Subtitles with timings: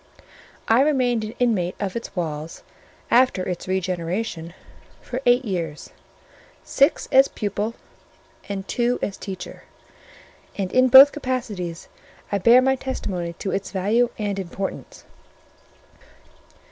[0.67, 2.63] I remained an inmate of its walls,
[3.11, 4.55] after its regeneration,
[4.99, 5.91] for eight years:
[6.63, 7.75] six as pupil,
[8.49, 9.65] and two as teacher;
[10.57, 11.87] and in both capacities
[12.31, 15.05] I bear my testimony to its value and importance.